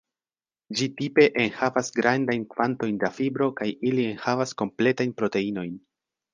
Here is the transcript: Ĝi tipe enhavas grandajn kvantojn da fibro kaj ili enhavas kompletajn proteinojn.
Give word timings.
Ĝi 0.77 0.87
tipe 1.01 1.25
enhavas 1.43 1.91
grandajn 1.99 2.47
kvantojn 2.55 2.99
da 3.05 3.13
fibro 3.19 3.51
kaj 3.61 3.71
ili 3.93 4.09
enhavas 4.15 4.59
kompletajn 4.65 5.17
proteinojn. 5.23 5.81